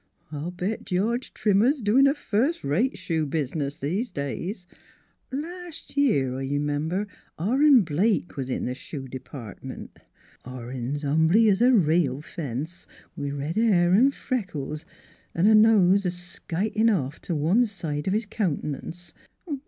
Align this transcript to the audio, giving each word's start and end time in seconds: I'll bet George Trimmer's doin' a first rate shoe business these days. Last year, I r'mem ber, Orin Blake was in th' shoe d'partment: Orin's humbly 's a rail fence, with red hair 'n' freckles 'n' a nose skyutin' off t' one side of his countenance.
I'll 0.31 0.49
bet 0.49 0.83
George 0.85 1.31
Trimmer's 1.31 1.79
doin' 1.79 2.07
a 2.07 2.15
first 2.15 2.63
rate 2.63 2.97
shoe 2.97 3.27
business 3.27 3.77
these 3.77 4.09
days. 4.09 4.65
Last 5.31 5.95
year, 5.95 6.39
I 6.39 6.47
r'mem 6.47 6.89
ber, 6.89 7.05
Orin 7.37 7.83
Blake 7.83 8.35
was 8.35 8.49
in 8.49 8.65
th' 8.65 8.75
shoe 8.75 9.07
d'partment: 9.07 9.99
Orin's 10.43 11.03
humbly 11.03 11.51
's 11.51 11.61
a 11.61 11.71
rail 11.71 12.19
fence, 12.19 12.87
with 13.15 13.33
red 13.33 13.57
hair 13.57 13.93
'n' 13.93 14.09
freckles 14.09 14.85
'n' 15.35 15.45
a 15.45 15.53
nose 15.53 16.11
skyutin' 16.11 16.89
off 16.89 17.21
t' 17.21 17.33
one 17.33 17.67
side 17.67 18.07
of 18.07 18.13
his 18.15 18.25
countenance. 18.25 19.13